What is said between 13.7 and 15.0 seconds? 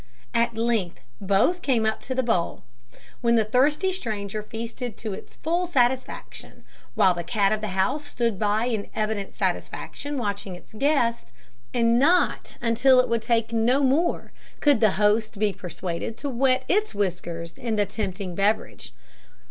more could the